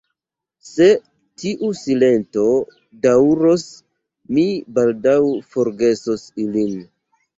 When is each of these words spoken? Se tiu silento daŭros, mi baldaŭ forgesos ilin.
Se 0.67 0.85
tiu 1.41 1.67
silento 1.81 2.45
daŭros, 3.03 3.67
mi 4.39 4.47
baldaŭ 4.79 5.17
forgesos 5.53 6.27
ilin. 6.47 6.79